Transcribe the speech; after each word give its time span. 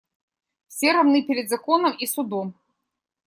Все 0.67 0.93
равны 0.93 1.21
перед 1.21 1.47
законом 1.47 1.95
и 1.95 2.07
судом. 2.07 2.55